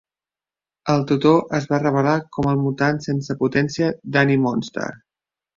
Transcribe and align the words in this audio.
El 0.93 1.03
tutor 1.11 1.43
es 1.57 1.67
va 1.73 1.79
revelar 1.83 2.15
com 2.37 2.49
al 2.53 2.59
mutant 2.63 3.03
sense 3.09 3.39
potència 3.45 3.93
Dani 4.17 4.43
Moonstar. 4.49 4.91